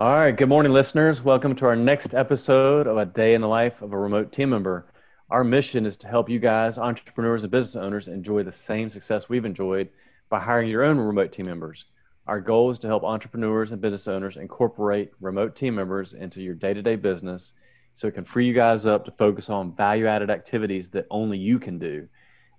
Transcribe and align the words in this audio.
right, 0.00 0.36
good 0.36 0.48
morning, 0.48 0.72
listeners. 0.72 1.22
Welcome 1.22 1.54
to 1.54 1.66
our 1.66 1.76
next 1.76 2.14
episode 2.14 2.88
of 2.88 2.96
A 2.96 3.06
Day 3.06 3.34
in 3.34 3.40
the 3.40 3.46
Life 3.46 3.80
of 3.80 3.92
a 3.92 3.98
Remote 3.98 4.32
Team 4.32 4.50
Member. 4.50 4.86
Our 5.30 5.44
mission 5.44 5.86
is 5.86 5.96
to 5.98 6.08
help 6.08 6.28
you 6.28 6.40
guys, 6.40 6.78
entrepreneurs 6.78 7.44
and 7.44 7.52
business 7.52 7.76
owners, 7.76 8.08
enjoy 8.08 8.42
the 8.42 8.52
same 8.52 8.90
success 8.90 9.28
we've 9.28 9.44
enjoyed 9.44 9.88
by 10.30 10.40
hiring 10.40 10.68
your 10.68 10.82
own 10.82 10.98
remote 10.98 11.30
team 11.30 11.46
members. 11.46 11.84
Our 12.26 12.40
goal 12.40 12.72
is 12.72 12.78
to 12.80 12.88
help 12.88 13.04
entrepreneurs 13.04 13.70
and 13.70 13.80
business 13.80 14.08
owners 14.08 14.36
incorporate 14.36 15.12
remote 15.20 15.54
team 15.54 15.76
members 15.76 16.12
into 16.12 16.42
your 16.42 16.54
day 16.54 16.74
to 16.74 16.82
day 16.82 16.96
business 16.96 17.52
so 17.94 18.08
it 18.08 18.14
can 18.14 18.24
free 18.24 18.48
you 18.48 18.52
guys 18.52 18.86
up 18.86 19.04
to 19.04 19.12
focus 19.12 19.48
on 19.48 19.76
value 19.76 20.08
added 20.08 20.28
activities 20.28 20.88
that 20.90 21.06
only 21.08 21.38
you 21.38 21.60
can 21.60 21.78
do, 21.78 22.08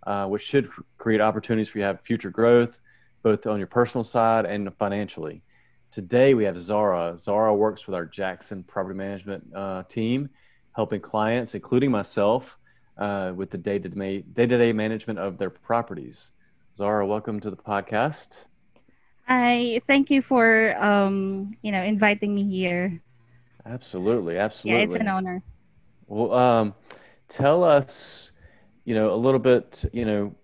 uh, 0.07 0.25
which 0.25 0.43
should 0.43 0.69
create 0.97 1.19
opportunities 1.19 1.67
for 1.67 1.79
you 1.79 1.83
to 1.83 1.87
have 1.87 1.99
future 1.99 2.29
growth, 2.29 2.71
both 3.23 3.45
on 3.45 3.57
your 3.57 3.67
personal 3.67 4.05
side 4.05 4.45
and 4.45 4.73
financially. 4.79 5.41
Today 5.95 6.33
we 6.33 6.43
have 6.43 6.59
Zara. 6.59 7.17
Zara 7.17 7.55
works 7.55 7.87
with 7.87 7.95
our 7.95 8.03
Jackson 8.03 8.63
property 8.63 8.97
management 8.97 9.45
uh, 9.55 9.83
team, 9.83 10.29
helping 10.75 10.99
clients, 10.99 11.55
including 11.55 11.89
myself, 11.89 12.43
uh, 12.97 13.31
with 13.33 13.49
the 13.49 13.57
day 13.57 13.79
to 13.79 13.87
day 13.87 14.19
day-to-day 14.19 14.73
management 14.73 15.19
of 15.19 15.37
their 15.37 15.49
properties. 15.49 16.21
Zara, 16.75 17.07
welcome 17.07 17.39
to 17.39 17.49
the 17.49 17.55
podcast. 17.55 18.27
Hi, 19.25 19.79
thank 19.87 20.11
you 20.11 20.21
for 20.21 20.75
um, 20.83 21.55
you 21.61 21.71
know 21.71 21.81
inviting 21.81 22.35
me 22.35 22.43
here. 22.43 23.01
Absolutely, 23.65 24.37
absolutely. 24.37 24.81
Yeah, 24.81 24.87
it's 24.87 24.95
an 24.95 25.07
honor. 25.07 25.41
Well, 26.07 26.33
um, 26.33 26.73
tell 27.29 27.63
us, 27.63 28.31
you 28.83 28.95
know, 28.95 29.13
a 29.13 29.15
little 29.15 29.39
bit, 29.39 29.85
you 29.93 30.03
know, 30.03 30.35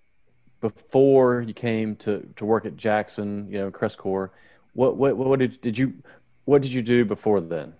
before 0.61 1.41
you 1.41 1.53
came 1.53 1.97
to, 1.97 2.25
to 2.37 2.45
work 2.45 2.65
at 2.65 2.77
Jackson, 2.77 3.49
you 3.51 3.57
know, 3.57 3.69
Crestcore, 3.69 4.29
what, 4.73 4.97
what, 4.97 5.17
what 5.17 5.39
did, 5.39 5.61
did 5.61 5.77
you, 5.77 5.93
what 6.45 6.61
did 6.61 6.71
you 6.71 6.81
do 6.81 7.05
before 7.05 7.41
then? 7.41 7.73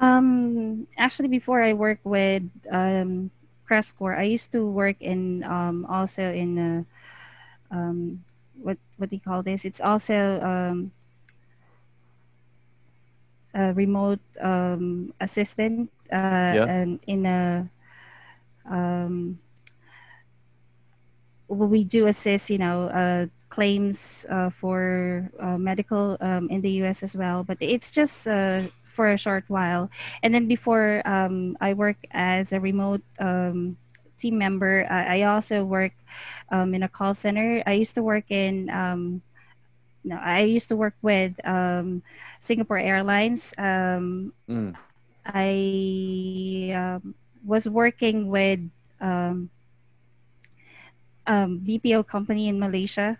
Um, 0.00 0.86
actually, 0.96 1.28
before 1.28 1.62
I 1.62 1.72
work 1.72 1.98
with 2.04 2.42
um, 2.70 3.30
Crestcore, 3.68 4.16
I 4.16 4.22
used 4.24 4.52
to 4.52 4.64
work 4.64 4.96
in 5.00 5.42
um, 5.44 5.86
also 5.90 6.22
in 6.22 6.58
uh, 6.58 7.74
um, 7.74 8.22
what 8.62 8.78
what 8.96 9.10
do 9.10 9.16
you 9.16 9.22
call 9.22 9.42
this? 9.42 9.64
It's 9.64 9.80
also 9.80 10.40
um, 10.40 10.92
a 13.54 13.72
remote 13.74 14.20
um, 14.40 15.12
assistant 15.20 15.90
uh, 16.12 16.54
yeah. 16.54 16.64
and 16.64 17.00
in 17.06 17.26
a 17.26 17.68
um, 18.70 19.38
we 21.48 21.82
do 21.82 22.06
assist 22.06 22.50
you 22.50 22.58
know 22.58 22.88
uh, 22.88 23.26
claims 23.48 24.26
uh, 24.30 24.50
for 24.50 25.30
uh, 25.40 25.58
medical 25.58 26.16
um, 26.20 26.48
in 26.50 26.60
the 26.60 26.70
US 26.84 27.02
as 27.02 27.16
well 27.16 27.44
but 27.44 27.56
it's 27.60 27.90
just 27.90 28.28
uh, 28.28 28.62
for 28.88 29.10
a 29.10 29.18
short 29.18 29.44
while 29.48 29.90
and 30.22 30.34
then 30.34 30.48
before 30.48 31.02
um, 31.06 31.56
I 31.60 31.74
work 31.74 31.96
as 32.10 32.52
a 32.52 32.60
remote 32.60 33.02
um, 33.18 33.76
team 34.18 34.38
member 34.38 34.86
I, 34.90 35.20
I 35.20 35.22
also 35.22 35.64
work 35.64 35.92
um, 36.50 36.74
in 36.74 36.82
a 36.82 36.88
call 36.88 37.14
center 37.14 37.62
I 37.66 37.72
used 37.72 37.94
to 37.94 38.02
work 38.02 38.30
in 38.30 38.70
um, 38.70 39.22
no, 40.04 40.16
I 40.16 40.42
used 40.42 40.68
to 40.68 40.76
work 40.76 40.94
with 41.02 41.34
um, 41.46 42.02
Singapore 42.40 42.78
Airlines. 42.78 43.52
Um, 43.58 44.32
mm. 44.48 44.74
I 45.26 46.72
um, 46.72 47.14
was 47.44 47.68
working 47.68 48.28
with 48.28 48.60
um, 49.00 49.50
um, 51.26 51.60
BPO 51.60 52.06
company 52.06 52.48
in 52.48 52.58
Malaysia. 52.58 53.18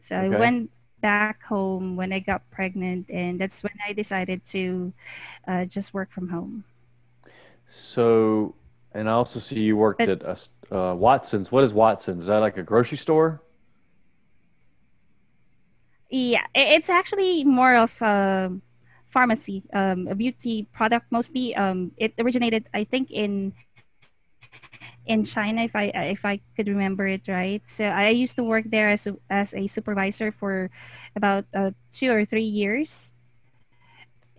So 0.00 0.16
okay. 0.16 0.34
I 0.34 0.38
went 0.38 0.70
back 1.00 1.42
home 1.42 1.96
when 1.96 2.12
I 2.12 2.18
got 2.20 2.48
pregnant, 2.50 3.08
and 3.10 3.40
that's 3.40 3.62
when 3.62 3.74
I 3.86 3.92
decided 3.92 4.44
to 4.46 4.92
uh, 5.48 5.64
just 5.64 5.94
work 5.94 6.10
from 6.12 6.28
home. 6.28 6.64
So, 7.66 8.54
and 8.92 9.08
I 9.08 9.12
also 9.12 9.40
see 9.40 9.60
you 9.60 9.76
worked 9.76 9.98
but, 9.98 10.22
at 10.22 10.48
uh, 10.70 10.94
Watsons. 10.96 11.52
What 11.52 11.64
is 11.64 11.72
Watsons? 11.72 12.22
Is 12.24 12.28
that 12.28 12.38
like 12.38 12.56
a 12.56 12.62
grocery 12.62 12.98
store? 12.98 13.40
Yeah, 16.10 16.44
it's 16.54 16.90
actually 16.90 17.44
more 17.44 17.76
of 17.76 18.02
a 18.02 18.50
pharmacy, 19.10 19.62
um, 19.72 20.08
a 20.08 20.14
beauty 20.14 20.66
product 20.72 21.06
mostly. 21.10 21.54
Um, 21.54 21.92
it 21.98 22.14
originated, 22.18 22.68
I 22.74 22.84
think, 22.84 23.10
in 23.12 23.52
in 25.10 25.26
China, 25.26 25.66
if 25.66 25.74
I 25.74 25.90
if 26.14 26.24
I 26.24 26.38
could 26.54 26.70
remember 26.70 27.06
it 27.10 27.26
right. 27.26 27.62
So 27.66 27.84
I 27.84 28.14
used 28.14 28.38
to 28.38 28.44
work 28.46 28.70
there 28.70 28.90
as 28.90 29.10
a, 29.10 29.18
as 29.28 29.52
a 29.52 29.66
supervisor 29.66 30.30
for 30.30 30.70
about 31.16 31.44
uh, 31.50 31.74
two 31.90 32.14
or 32.14 32.24
three 32.24 32.46
years, 32.46 33.12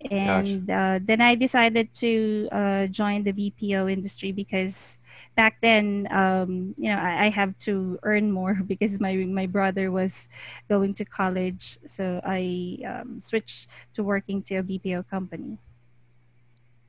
and 0.09 0.63
uh, 0.71 0.99
then 1.03 1.19
I 1.19 1.35
decided 1.35 1.93
to 1.99 2.47
uh, 2.51 2.85
join 2.87 3.23
the 3.27 3.35
BPO 3.35 3.91
industry 3.91 4.31
because 4.31 4.97
back 5.35 5.59
then, 5.61 6.07
um, 6.09 6.73
you 6.77 6.89
know, 6.89 6.97
I, 6.97 7.25
I, 7.25 7.29
have 7.29 7.57
to 7.69 7.99
earn 8.03 8.31
more 8.31 8.55
because 8.71 8.99
my 8.99 9.13
my 9.27 9.45
brother 9.45 9.91
was 9.91 10.31
going 10.69 10.95
to 10.95 11.05
college, 11.05 11.77
so 11.85 12.21
I 12.23 12.79
um, 12.87 13.19
switched 13.19 13.67
to 13.93 14.03
working 14.03 14.41
to 14.47 14.57
a 14.57 14.63
BPO 14.63 15.09
company. 15.11 15.59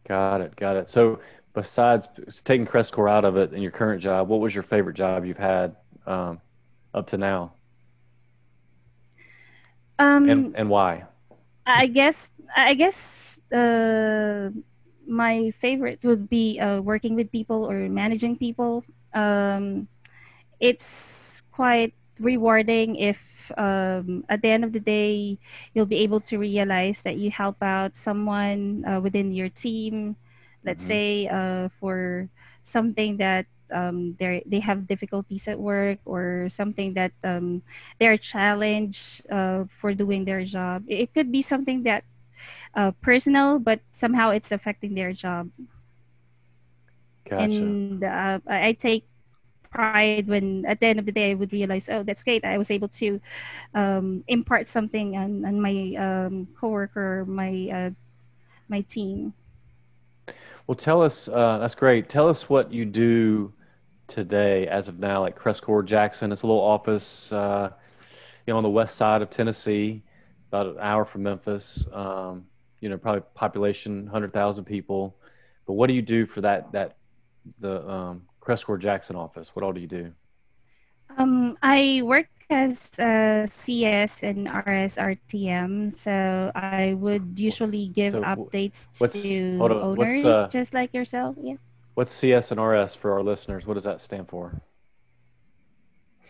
Got 0.07 0.41
it, 0.41 0.57
got 0.57 0.77
it. 0.77 0.91
So, 0.91 1.21
besides 1.55 2.07
taking 2.45 2.67
Crestcore 2.67 3.11
out 3.11 3.25
of 3.25 3.37
it 3.37 3.53
in 3.53 3.63
your 3.63 3.71
current 3.71 4.03
job, 4.03 4.29
what 4.29 4.41
was 4.41 4.55
your 4.55 4.63
favorite 4.63 4.97
job 4.97 5.25
you've 5.25 5.37
had 5.37 5.77
um, 6.07 6.41
up 6.95 7.07
to 7.09 7.19
now? 7.19 7.53
Um, 9.99 10.29
and 10.29 10.57
and 10.57 10.69
why? 10.69 11.05
I 11.67 11.87
guess 11.87 12.31
I 12.57 12.75
guess 12.75 13.39
uh, 13.53 14.51
my 15.07 15.53
favorite 15.61 16.01
would 16.03 16.29
be 16.29 16.59
uh, 16.59 16.81
working 16.81 17.15
with 17.15 17.31
people 17.31 17.71
or 17.71 17.89
managing 17.89 18.37
people. 18.37 18.85
Um, 19.15 19.89
it's 20.61 21.43
quite 21.53 21.95
rewarding 22.19 22.97
if 22.97 23.51
um, 23.59 24.25
at 24.29 24.43
the 24.43 24.49
end 24.49 24.65
of 24.65 24.73
the 24.73 24.81
day 24.81 25.39
you'll 25.75 25.87
be 25.87 25.99
able 25.99 26.21
to 26.21 26.39
realize 26.39 27.03
that 27.03 27.17
you 27.17 27.31
help 27.31 27.63
out 27.63 27.97
someone 27.97 28.85
uh, 28.87 29.01
within 29.01 29.33
your 29.33 29.49
team. 29.49 30.17
Let's 30.65 30.85
mm-hmm. 30.85 30.89
say 30.89 31.29
uh, 31.29 31.69
for 31.81 32.29
something 32.63 33.17
that 33.19 33.47
um, 33.73 34.15
they 34.21 34.45
they 34.47 34.61
have 34.61 34.87
difficulties 34.87 35.49
at 35.49 35.59
work 35.59 35.99
or 36.05 36.49
something 36.49 36.95
that 36.95 37.13
um, 37.25 37.63
they're 37.99 38.21
challenged 38.21 39.27
uh, 39.33 39.65
for 39.81 39.95
doing 39.95 40.25
their 40.25 40.45
job. 40.45 40.85
It 40.87 41.15
could 41.15 41.33
be 41.33 41.43
something 41.43 41.83
that 41.85 42.05
uh, 42.75 42.93
personal, 43.01 43.59
but 43.59 43.81
somehow 43.91 44.31
it's 44.31 44.53
affecting 44.53 44.95
their 44.95 45.13
job. 45.13 45.51
Gotcha. 47.29 47.43
And 47.45 48.05
uh, 48.05 48.41
I 48.47 48.73
take 48.73 49.07
pride 49.71 50.29
when 50.29 50.65
at 50.67 50.81
the 50.81 50.87
end 50.87 50.99
of 50.99 51.07
the 51.07 51.13
day 51.13 51.31
I 51.31 51.35
would 51.35 51.53
realize, 51.53 51.89
oh, 51.89 52.03
that's 52.03 52.23
great. 52.23 52.45
I 52.45 52.59
was 52.59 52.71
able 52.71 52.89
to 53.01 53.21
um, 53.75 54.23
impart 54.29 54.69
something 54.69 55.17
on, 55.17 55.45
on 55.45 55.61
my 55.61 55.97
um, 55.97 56.49
coworker, 56.55 57.25
my 57.27 57.69
uh, 57.73 57.91
my 58.69 58.83
team. 58.83 59.33
Well, 60.67 60.77
tell 60.77 61.03
us. 61.03 61.29
Uh, 61.29 61.59
that's 61.59 61.75
great. 61.75 62.09
Tell 62.09 62.29
us 62.29 62.49
what 62.49 62.73
you 62.73 62.85
do 62.85 63.53
today, 64.07 64.67
as 64.69 64.89
of 64.89 64.99
now, 64.99 65.21
like 65.23 65.39
Crestcore 65.39 65.85
Jackson. 65.85 66.33
It's 66.33 66.43
a 66.43 66.47
little 66.47 66.63
office, 66.63 67.31
uh, 67.33 67.71
you 68.47 68.53
know, 68.53 68.59
on 68.59 68.63
the 68.63 68.71
west 68.71 68.97
side 68.97 69.23
of 69.23 69.31
Tennessee, 69.31 70.03
about 70.49 70.67
an 70.67 70.77
hour 70.81 71.05
from 71.05 71.25
Memphis. 71.25 71.85
Um, 71.93 72.47
you 72.81 72.89
know, 72.89 72.99
probably 72.99 73.23
population 73.35 74.05
100,000 74.05 74.65
people. 74.65 75.17
But 75.67 75.75
what 75.75 75.87
do 75.87 75.95
you 75.95 76.03
do 76.03 76.27
for 76.27 76.41
that, 76.43 76.73
that, 76.73 76.97
the 77.61 77.89
um, 77.89 78.23
Crestcore 78.41 78.81
Jackson 78.81 79.17
office? 79.17 79.51
What 79.55 79.65
all 79.65 79.73
do 79.73 79.81
you 79.81 79.87
do? 79.87 80.13
Um, 81.17 81.57
I 81.63 82.03
work 82.05 82.27
as 82.53 82.99
a 82.99 83.47
CS 83.49 84.23
and 84.23 84.47
RS 84.47 84.97
RTM, 84.97 85.93
so 85.93 86.53
I 86.55 86.95
would 86.95 87.41
usually 87.41 87.89
give 87.89 88.13
so 88.13 88.23
updates 88.23 88.87
to 89.01 89.59
owners, 89.61 90.25
uh, 90.25 90.49
just 90.49 90.75
like 90.75 90.95
yourself. 90.95 91.37
Yeah. 91.41 91.57
What's 91.95 92.15
CS 92.15 92.53
and 92.53 92.61
RS 92.61 92.95
for 92.95 93.13
our 93.13 93.23
listeners? 93.23 93.67
What 93.67 93.75
does 93.75 93.85
that 93.85 94.01
stand 94.01 94.29
for? 94.29 94.63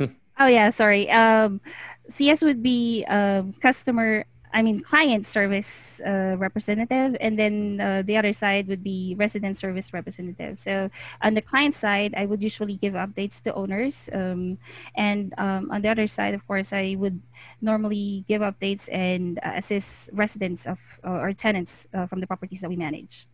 oh 0.00 0.46
yeah, 0.46 0.70
sorry. 0.70 1.10
Um, 1.10 1.60
CS 2.08 2.42
would 2.42 2.62
be 2.62 3.04
um, 3.08 3.52
customer 3.60 4.24
I 4.52 4.62
mean, 4.62 4.80
client 4.80 5.26
service 5.26 6.00
uh, 6.04 6.36
representative, 6.38 7.16
and 7.20 7.38
then 7.38 7.80
uh, 7.80 8.02
the 8.02 8.16
other 8.16 8.32
side 8.32 8.68
would 8.68 8.84
be 8.84 9.14
resident 9.18 9.56
service 9.56 9.92
representative. 9.92 10.58
So 10.58 10.90
on 11.22 11.34
the 11.34 11.40
client 11.40 11.74
side, 11.74 12.14
I 12.16 12.26
would 12.26 12.42
usually 12.42 12.76
give 12.76 12.94
updates 12.94 13.40
to 13.42 13.54
owners, 13.54 14.08
um, 14.12 14.58
and 14.96 15.32
um, 15.38 15.70
on 15.70 15.82
the 15.82 15.88
other 15.88 16.06
side, 16.06 16.34
of 16.34 16.46
course, 16.46 16.72
I 16.72 16.96
would 16.98 17.20
normally 17.60 18.24
give 18.28 18.42
updates 18.42 18.92
and 18.92 19.38
uh, 19.38 19.52
assist 19.56 20.10
residents 20.12 20.66
of 20.66 20.78
or 21.02 21.32
tenants 21.32 21.88
uh, 21.94 22.06
from 22.06 22.20
the 22.20 22.26
properties 22.26 22.60
that 22.60 22.68
we 22.68 22.76
manage. 22.76 23.26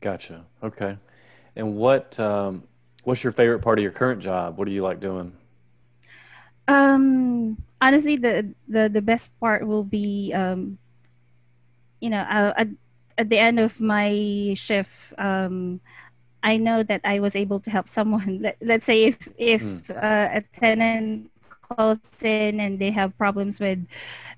Gotcha. 0.00 0.44
Okay. 0.62 0.98
And 1.56 1.76
what 1.76 2.18
um, 2.18 2.64
what's 3.04 3.22
your 3.22 3.32
favorite 3.32 3.60
part 3.60 3.78
of 3.78 3.82
your 3.82 3.92
current 3.92 4.20
job? 4.20 4.58
What 4.58 4.66
do 4.66 4.72
you 4.72 4.82
like 4.82 5.00
doing? 5.00 5.32
Um, 6.68 7.58
honestly, 7.80 8.16
the 8.16 8.54
the 8.68 8.88
the 8.88 9.02
best 9.02 9.30
part 9.40 9.66
will 9.66 9.84
be 9.84 10.32
um, 10.34 10.78
you 12.00 12.10
know, 12.10 12.20
uh, 12.22 12.52
at 12.56 12.68
at 13.18 13.28
the 13.30 13.38
end 13.38 13.58
of 13.60 13.80
my 13.80 14.54
shift, 14.56 15.12
um, 15.18 15.80
I 16.42 16.56
know 16.56 16.82
that 16.82 17.00
I 17.04 17.20
was 17.20 17.36
able 17.36 17.60
to 17.60 17.70
help 17.70 17.88
someone. 17.88 18.40
Let, 18.42 18.56
let's 18.60 18.86
say 18.86 19.04
if 19.04 19.28
Mm. 19.60 19.82
if 19.82 19.90
uh, 19.90 20.28
a 20.40 20.42
tenant 20.52 21.30
calls 21.50 22.22
in 22.22 22.60
and 22.60 22.78
they 22.78 22.90
have 22.90 23.16
problems 23.16 23.60
with 23.60 23.78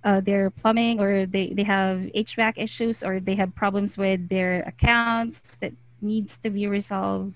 uh, 0.05 0.21
their 0.21 0.51
plumbing 0.51 1.01
or 1.01 1.27
they, 1.27 1.53
they 1.55 1.65
have 1.65 2.09
HVAC 2.15 2.55
issues 2.59 3.03
or 3.03 3.21
they 3.21 3.35
have 3.37 3.55
problems 3.55 3.97
with 3.99 4.29
their 4.29 4.63
accounts 4.67 5.57
that 5.57 5.73
needs 6.01 6.37
to 6.39 6.51
be 6.51 6.67
resolved. 6.67 7.35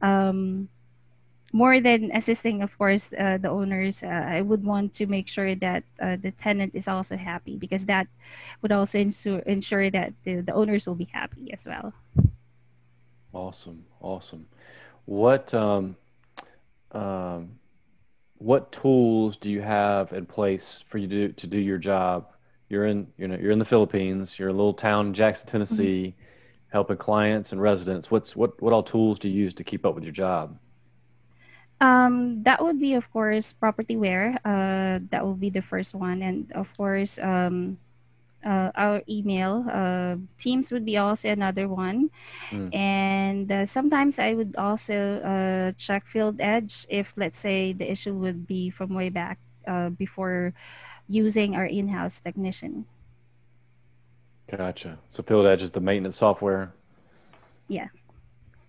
Um, 0.00 0.68
more 1.52 1.80
than 1.80 2.10
assisting, 2.14 2.62
of 2.62 2.76
course, 2.78 3.12
uh, 3.12 3.38
the 3.38 3.48
owners, 3.50 4.02
uh, 4.02 4.06
I 4.08 4.40
would 4.40 4.64
want 4.64 4.94
to 4.94 5.06
make 5.06 5.28
sure 5.28 5.54
that 5.56 5.84
uh, 6.00 6.16
the 6.16 6.30
tenant 6.32 6.74
is 6.74 6.88
also 6.88 7.16
happy 7.16 7.56
because 7.56 7.86
that 7.86 8.08
would 8.62 8.72
also 8.72 8.98
ensure 8.98 9.40
ensure 9.40 9.90
that 9.90 10.14
the, 10.24 10.40
the 10.40 10.52
owners 10.54 10.86
will 10.86 10.94
be 10.94 11.08
happy 11.12 11.52
as 11.52 11.66
well. 11.66 11.92
Awesome, 13.32 13.84
awesome. 14.00 14.46
What 15.06 15.52
um, 15.54 15.96
um, 16.92 17.58
what 18.38 18.72
tools 18.72 19.36
do 19.36 19.50
you 19.50 19.60
have 19.62 20.12
in 20.12 20.26
place 20.26 20.84
for 20.88 20.98
you 20.98 21.08
to 21.08 21.32
to 21.34 21.46
do 21.46 21.58
your 21.58 21.78
job? 21.78 22.26
You're 22.68 22.86
in 22.86 23.06
you 23.18 23.28
know 23.28 23.36
you're 23.36 23.52
in 23.52 23.58
the 23.58 23.64
Philippines. 23.64 24.38
You're 24.38 24.48
a 24.48 24.52
little 24.52 24.74
town 24.74 25.08
in 25.08 25.14
Jackson, 25.14 25.46
Mhm. 25.46 25.50
Tennessee, 25.50 26.14
helping 26.68 26.96
clients 26.96 27.52
and 27.52 27.60
residents. 27.60 28.10
What's 28.10 28.36
what 28.36 28.60
what 28.62 28.72
all 28.72 28.82
tools 28.82 29.18
do 29.18 29.28
you 29.28 29.42
use 29.44 29.54
to 29.54 29.64
keep 29.64 29.84
up 29.86 29.94
with 29.94 30.04
your 30.04 30.12
job? 30.12 30.58
Um, 31.82 32.44
that 32.44 32.62
would 32.62 32.78
be, 32.78 32.94
of 32.94 33.10
course, 33.10 33.52
propertyware. 33.58 34.38
Uh, 34.46 35.02
that 35.10 35.26
will 35.26 35.34
be 35.34 35.50
the 35.50 35.62
first 35.62 35.94
one, 35.98 36.22
and 36.22 36.46
of 36.54 36.70
course, 36.78 37.18
um, 37.18 37.76
uh, 38.46 38.70
our 38.74 39.02
email. 39.08 39.66
Uh, 39.66 40.16
Teams 40.38 40.70
would 40.70 40.84
be 40.86 40.96
also 40.96 41.28
another 41.28 41.66
one, 41.68 42.10
Mm, 42.50 42.74
and 42.74 43.50
uh, 43.50 43.66
sometimes 43.66 44.18
I 44.18 44.34
would 44.34 44.54
also 44.56 45.18
uh, 45.22 45.72
check 45.78 46.06
Field 46.06 46.40
Edge 46.40 46.86
if, 46.88 47.12
let's 47.16 47.38
say, 47.38 47.72
the 47.72 47.90
issue 47.90 48.14
would 48.14 48.46
be 48.46 48.70
from 48.70 48.94
way 48.94 49.08
back 49.08 49.38
uh, 49.66 49.90
before 49.90 50.54
using 51.08 51.56
our 51.56 51.66
in-house 51.66 52.20
technician. 52.20 52.86
gotcha. 54.50 54.98
So 55.10 55.22
Field 55.22 55.46
Edge 55.46 55.62
is 55.62 55.70
the 55.70 55.80
maintenance 55.80 56.18
software. 56.18 56.72
Yeah. 57.68 57.88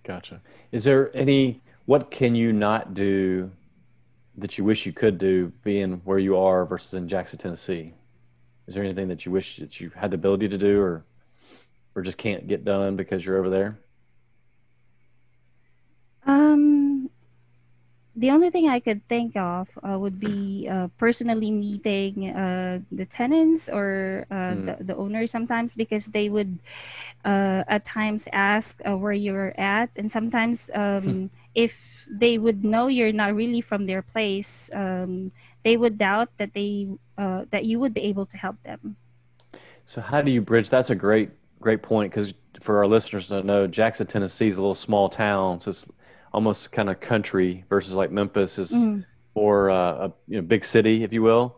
Gotcha. 0.03 0.41
Is 0.71 0.83
there 0.83 1.15
any 1.15 1.62
what 1.85 2.11
can 2.11 2.35
you 2.35 2.53
not 2.53 2.93
do 2.93 3.51
that 4.37 4.57
you 4.57 4.63
wish 4.63 4.85
you 4.85 4.93
could 4.93 5.17
do 5.17 5.51
being 5.63 6.01
where 6.05 6.19
you 6.19 6.37
are 6.37 6.65
versus 6.65 6.93
in 6.93 7.07
Jackson, 7.07 7.37
Tennessee? 7.37 7.93
Is 8.67 8.73
there 8.73 8.83
anything 8.83 9.09
that 9.09 9.25
you 9.25 9.31
wish 9.31 9.57
that 9.57 9.79
you 9.79 9.91
had 9.95 10.11
the 10.11 10.15
ability 10.15 10.47
to 10.49 10.57
do 10.57 10.79
or 10.81 11.03
or 11.95 12.01
just 12.01 12.17
can't 12.17 12.47
get 12.47 12.65
done 12.65 12.95
because 12.95 13.23
you're 13.23 13.37
over 13.37 13.49
there? 13.49 13.77
Um, 16.25 17.09
the 18.15 18.29
only 18.29 18.49
thing 18.51 18.69
I 18.69 18.79
could 18.79 19.07
think 19.09 19.35
of 19.35 19.67
uh, 19.83 19.97
would 19.99 20.19
be 20.19 20.67
uh, 20.69 20.87
personally 20.97 21.51
meeting 21.51 22.29
uh, 22.29 22.79
the 22.91 23.05
tenants 23.05 23.69
or 23.69 24.25
uh, 24.31 24.55
Mm, 24.55 24.65
the, 24.65 24.83
the 24.83 24.95
owners 24.95 25.31
sometimes 25.31 25.75
because 25.75 26.07
they 26.07 26.29
would 26.29 26.59
uh, 27.25 27.63
at 27.67 27.85
times 27.85 28.27
ask 28.31 28.79
uh, 28.87 28.95
where 28.95 29.13
you're 29.13 29.53
at. 29.59 29.89
And 29.95 30.11
sometimes 30.11 30.69
um, 30.75 31.29
if 31.55 32.05
they 32.09 32.37
would 32.37 32.63
know 32.63 32.87
you're 32.87 33.11
not 33.13 33.35
really 33.35 33.61
from 33.61 33.85
their 33.85 34.01
place, 34.01 34.69
um, 34.73 35.31
they 35.63 35.77
would 35.77 35.97
doubt 35.97 36.29
that 36.37 36.53
they 36.53 36.87
uh, 37.17 37.45
that 37.51 37.65
you 37.65 37.79
would 37.79 37.93
be 37.93 38.01
able 38.01 38.25
to 38.25 38.37
help 38.37 38.61
them. 38.63 38.97
So 39.85 40.01
how 40.01 40.21
do 40.21 40.31
you 40.31 40.41
bridge? 40.41 40.69
That's 40.69 40.89
a 40.89 40.95
great 40.95 41.31
great 41.59 41.81
point 41.81 42.11
because 42.11 42.33
for 42.61 42.77
our 42.79 42.87
listeners 42.87 43.27
to 43.27 43.43
know, 43.43 43.67
Jackson, 43.67 44.07
Tennessee 44.07 44.47
is 44.49 44.57
a 44.57 44.61
little 44.61 44.75
small 44.75 45.09
town, 45.09 45.59
so 45.61 45.71
it's 45.71 45.85
almost 46.33 46.71
kind 46.71 46.89
of 46.89 46.99
country 46.99 47.63
versus 47.69 47.93
like 47.93 48.11
Memphis 48.11 48.57
is 48.57 48.87
Mm, 48.87 49.05
more 49.35 49.69
uh, 49.69 50.07
a 50.07 50.13
you 50.27 50.37
know 50.37 50.41
big 50.41 50.63
city, 50.65 51.03
if 51.03 51.13
you 51.13 51.21
will. 51.21 51.55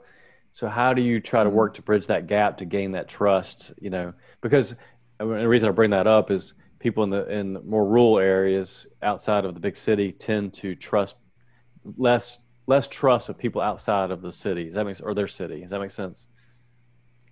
So 0.51 0.67
how 0.67 0.93
do 0.93 1.01
you 1.01 1.19
try 1.19 1.43
to 1.43 1.49
mm, 1.49 1.49
work 1.49 1.75
to 1.75 1.81
bridge 1.81 2.07
that 2.07 2.27
gap 2.27 2.57
to 2.59 2.65
gain 2.65 2.91
that 2.93 3.07
trust? 3.07 3.71
You 3.79 3.89
know, 3.89 4.13
because 4.41 4.75
the 5.19 5.25
reason 5.25 5.69
I 5.69 5.71
bring 5.71 5.91
that 5.91 6.07
up 6.07 6.31
is 6.31 6.53
people 6.85 7.03
in 7.03 7.09
the 7.09 7.23
in 7.39 7.47
more 7.67 7.83
rural 7.83 8.19
areas 8.19 8.85
outside 9.01 9.43
of 9.43 9.55
the 9.55 9.59
big 9.59 9.75
city 9.75 10.11
tend 10.11 10.53
to 10.53 10.75
trust 10.75 11.15
less 11.97 12.37
less 12.67 12.87
trust 12.87 13.27
of 13.29 13.35
people 13.37 13.59
outside 13.59 14.11
of 14.11 14.21
the 14.21 14.31
city. 14.31 14.65
Does 14.65 14.75
that 14.75 14.85
make 14.85 15.01
or 15.01 15.15
their 15.15 15.27
city? 15.27 15.61
Does 15.61 15.71
that 15.71 15.79
make 15.79 15.89
sense? 15.89 16.27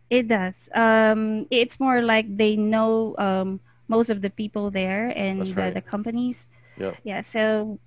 it 0.09 0.27
does. 0.27 0.69
Um, 0.73 1.47
it's 1.49 1.79
more 1.79 2.01
like 2.01 2.25
they 2.37 2.55
know 2.55 3.15
um, 3.17 3.59
most 3.87 4.09
of 4.09 4.21
the 4.21 4.29
people 4.29 4.69
there 4.69 5.09
and 5.09 5.41
the, 5.41 5.53
right. 5.53 5.73
the 5.73 5.81
companies. 5.81 6.49
Yep. 6.77 6.97
Yeah, 7.03 7.21
so 7.21 7.79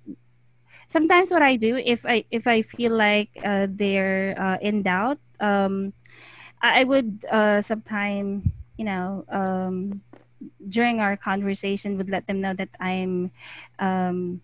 sometimes 0.87 1.31
what 1.31 1.41
I 1.41 1.55
do 1.55 1.75
if 1.75 2.05
I 2.05 2.23
if 2.31 2.47
I 2.47 2.63
feel 2.63 2.95
like 2.95 3.29
uh, 3.43 3.67
they're 3.69 4.35
uh, 4.39 4.57
in 4.61 4.83
doubt, 4.83 5.19
um, 5.39 5.93
I 6.61 6.81
I 6.81 6.83
would 6.83 7.23
uh, 7.31 7.61
sometime 7.61 8.51
you 8.77 8.85
know 8.85 9.23
um, 9.31 10.01
during 10.69 10.99
our 10.99 11.17
conversation 11.17 11.97
would 11.97 12.09
let 12.09 12.27
them 12.27 12.41
know 12.41 12.53
that 12.53 12.69
I'm 12.79 13.31
um, 13.79 14.41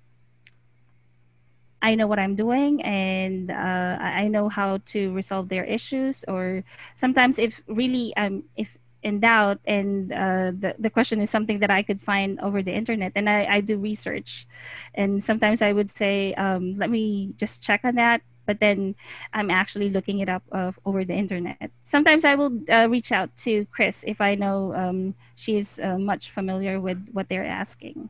I 1.83 1.95
know 1.95 2.07
what 2.07 2.17
I'm 2.17 2.35
doing 2.35 2.81
and 2.81 3.51
uh, 3.51 3.97
I 4.00 4.29
know 4.29 4.47
how 4.47 4.79
to 4.95 5.11
resolve 5.11 5.50
their 5.50 5.65
issues. 5.65 6.24
Or 6.27 6.63
sometimes, 6.95 7.38
if 7.38 7.62
really 7.67 8.15
um 8.15 8.43
if 8.55 8.72
in 9.03 9.19
doubt 9.19 9.60
and 9.67 10.12
uh, 10.13 10.55
the 10.55 10.75
the 10.79 10.89
question 10.89 11.19
is 11.19 11.29
something 11.29 11.60
that 11.60 11.69
I 11.69 11.83
could 11.83 12.01
find 12.01 12.39
over 12.39 12.63
the 12.63 12.72
internet, 12.72 13.12
and 13.15 13.29
I, 13.29 13.60
I 13.60 13.62
do 13.62 13.77
research, 13.77 14.48
and 14.95 15.22
sometimes 15.22 15.62
I 15.62 15.74
would 15.74 15.89
say, 15.89 16.33
um, 16.36 16.77
let 16.79 16.89
me 16.89 17.33
just 17.36 17.62
check 17.62 17.81
on 17.83 17.95
that. 17.95 18.22
But 18.45 18.59
then 18.59 18.95
I'm 19.33 19.50
actually 19.50 19.89
looking 19.89 20.19
it 20.19 20.29
up 20.29 20.43
uh, 20.51 20.71
over 20.85 21.03
the 21.05 21.13
internet. 21.13 21.71
Sometimes 21.85 22.25
I 22.25 22.35
will 22.35 22.51
uh, 22.69 22.88
reach 22.89 23.12
out 23.12 23.35
to 23.38 23.65
Chris 23.65 24.03
if 24.07 24.19
I 24.21 24.35
know 24.35 24.73
um, 24.75 25.15
she's 25.35 25.79
uh, 25.79 25.97
much 25.97 26.31
familiar 26.31 26.79
with 26.79 27.09
what 27.12 27.29
they're 27.29 27.45
asking. 27.45 28.09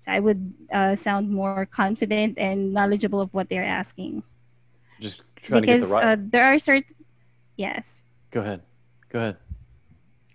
So 0.00 0.12
I 0.12 0.20
would 0.20 0.54
uh, 0.72 0.94
sound 0.96 1.30
more 1.30 1.66
confident 1.66 2.38
and 2.38 2.72
knowledgeable 2.72 3.20
of 3.20 3.32
what 3.34 3.48
they're 3.48 3.64
asking 3.64 4.22
Just 5.00 5.22
trying 5.42 5.62
to 5.62 5.66
get 5.66 5.80
the 5.80 5.86
because 5.86 5.90
right. 5.90 6.04
uh, 6.04 6.16
there 6.18 6.44
are 6.44 6.58
certain 6.58 6.94
yes. 7.56 8.02
Go 8.30 8.40
ahead. 8.40 8.62
Go 9.10 9.18
ahead. 9.18 9.36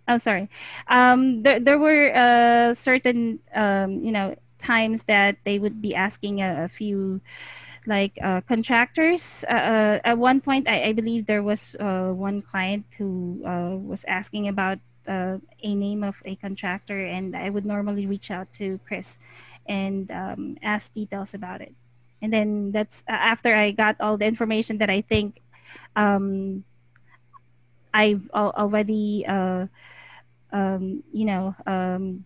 Oh, 0.08 0.18
sorry. 0.18 0.50
Um, 0.88 1.44
there 1.44 1.60
there 1.60 1.78
were 1.80 2.14
uh, 2.16 2.74
certain 2.74 3.40
um, 3.56 4.04
you 4.04 4.12
know 4.12 4.36
times 4.60 5.04
that 5.04 5.38
they 5.44 5.60
would 5.60 5.82
be 5.82 5.94
asking 5.96 6.42
a, 6.42 6.66
a 6.66 6.68
few 6.70 7.22
like 7.86 8.18
uh, 8.24 8.42
contractors. 8.42 9.46
Uh, 9.50 9.54
uh, 9.54 10.00
at 10.04 10.18
one 10.18 10.42
point, 10.42 10.68
I, 10.68 10.90
I 10.90 10.94
believe 10.94 11.26
there 11.26 11.44
was 11.44 11.76
uh, 11.80 12.12
one 12.12 12.42
client 12.42 12.86
who 12.98 13.42
uh, 13.46 13.76
was 13.78 14.04
asking 14.08 14.48
about 14.48 14.80
a 15.08 15.40
name 15.64 16.04
of 16.04 16.16
a 16.26 16.36
contractor, 16.36 17.00
and 17.00 17.34
I 17.36 17.50
would 17.50 17.66
normally 17.66 18.06
reach 18.06 18.30
out 18.30 18.52
to 18.60 18.78
Chris 18.86 19.18
and 19.66 20.12
um, 20.12 20.58
ask 20.62 20.92
details 20.92 21.34
about 21.34 21.62
it. 21.62 21.74
And 22.22 22.34
then 22.34 22.72
that's 22.74 23.04
after 23.08 23.56
I 23.56 23.72
got 23.72 23.96
all 24.02 24.18
the 24.18 24.26
information 24.26 24.80
that 24.80 24.90
I 24.90 25.00
think 25.00 25.40
um, 25.96 26.66
I've 27.94 28.30
al- 28.34 28.52
already, 28.58 29.26
um, 29.28 29.70
you 31.14 31.26
know, 31.26 31.56
um, 31.66 32.26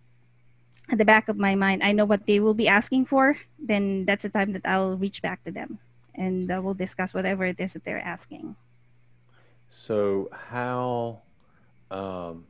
at 0.92 0.98
the 0.98 1.04
back 1.04 1.28
of 1.28 1.38
my 1.38 1.54
mind, 1.54 1.82
I 1.82 1.92
know 1.92 2.04
what 2.04 2.26
they 2.26 2.38
will 2.38 2.54
be 2.54 2.68
asking 2.68 3.06
for. 3.06 3.36
Then 3.58 4.04
that's 4.04 4.22
the 4.22 4.28
time 4.28 4.52
that 4.52 4.62
I'll 4.64 4.96
reach 4.96 5.22
back 5.22 5.42
to 5.44 5.50
them 5.50 5.78
and 6.14 6.50
uh, 6.50 6.60
we'll 6.62 6.74
discuss 6.74 7.14
whatever 7.14 7.44
it 7.44 7.58
is 7.58 7.72
that 7.72 7.84
they're 7.84 7.98
asking. 7.98 8.54
So 9.68 10.28
how? 10.32 11.22
Um, 11.90 12.44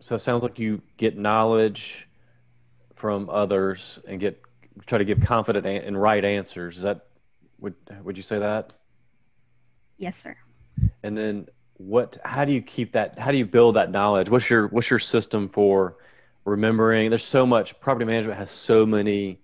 so 0.00 0.14
it 0.14 0.22
sounds 0.22 0.42
like 0.42 0.58
you 0.58 0.80
get 0.96 1.18
knowledge 1.18 2.06
from 2.96 3.28
others 3.28 3.98
and 4.06 4.20
get 4.20 4.40
try 4.86 4.98
to 4.98 5.04
give 5.04 5.20
confident 5.22 5.66
an- 5.66 5.82
and 5.82 6.00
right 6.00 6.24
answers. 6.24 6.76
Is 6.76 6.82
that 6.82 7.06
would 7.58 7.74
would 8.02 8.16
you 8.16 8.22
say 8.22 8.38
that? 8.38 8.72
Yes, 9.98 10.16
sir. 10.16 10.36
And 11.02 11.16
then 11.16 11.48
what? 11.76 12.18
How 12.24 12.44
do 12.44 12.52
you 12.52 12.62
keep 12.62 12.92
that? 12.92 13.18
How 13.18 13.32
do 13.32 13.36
you 13.36 13.46
build 13.46 13.76
that 13.76 13.90
knowledge? 13.90 14.30
What's 14.30 14.48
your 14.48 14.68
what's 14.68 14.90
your 14.90 15.00
system 15.00 15.48
for 15.48 15.96
remembering? 16.44 17.10
There's 17.10 17.24
so 17.24 17.46
much. 17.46 17.78
Property 17.80 18.04
management 18.06 18.38
has 18.38 18.50
so 18.50 18.86
many 18.86 19.40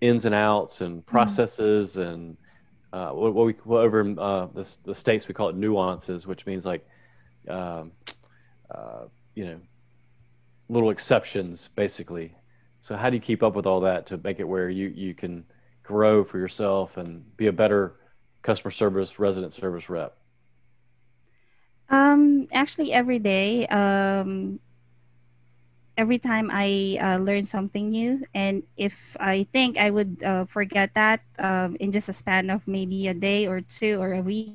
ins 0.00 0.26
and 0.26 0.34
outs 0.34 0.80
and 0.80 1.04
Mm, 1.12 1.40
processes 1.46 1.96
and 1.96 2.36
uh, 2.92 3.10
what, 3.10 3.34
what 3.34 3.46
we 3.46 3.52
what 3.64 3.82
over 3.84 4.00
in 4.00 4.18
uh, 4.18 4.46
the 4.54 4.68
the 4.84 4.94
states 4.94 5.28
we 5.28 5.34
call 5.34 5.48
it 5.48 5.56
nuances, 5.56 6.26
which 6.26 6.46
means 6.46 6.64
like 6.64 6.86
um, 7.48 7.92
uh, 8.74 9.04
you 9.34 9.46
know 9.46 9.60
little 10.68 10.90
exceptions 10.90 11.68
basically. 11.76 12.36
So 12.80 12.96
how 12.96 13.10
do 13.10 13.16
you 13.16 13.22
keep 13.22 13.42
up 13.42 13.54
with 13.56 13.66
all 13.66 13.80
that 13.80 14.06
to 14.08 14.18
make 14.18 14.38
it 14.40 14.44
where 14.48 14.68
you 14.68 14.88
you 14.88 15.14
can 15.14 15.44
grow 15.82 16.24
for 16.24 16.38
yourself 16.38 16.96
and 16.96 17.36
be 17.36 17.46
a 17.46 17.52
better 17.52 17.96
customer 18.42 18.70
service, 18.70 19.18
resident 19.18 19.52
service 19.52 19.88
rep? 19.88 20.16
Um, 21.88 22.48
actually, 22.52 22.92
every 22.92 23.18
day. 23.18 23.66
Um, 23.66 24.60
every 25.96 26.18
time 26.18 26.50
I 26.52 26.98
uh, 27.00 27.18
learn 27.18 27.44
something 27.44 27.90
new, 27.90 28.24
and 28.34 28.62
if 28.76 29.16
I 29.20 29.46
think 29.52 29.78
I 29.78 29.90
would 29.90 30.22
uh, 30.22 30.44
forget 30.46 30.90
that 30.94 31.20
um, 31.38 31.76
in 31.80 31.92
just 31.92 32.08
a 32.08 32.12
span 32.12 32.50
of 32.50 32.66
maybe 32.68 33.08
a 33.08 33.14
day 33.14 33.46
or 33.46 33.60
two 33.60 34.00
or 34.00 34.12
a 34.14 34.22
week, 34.22 34.52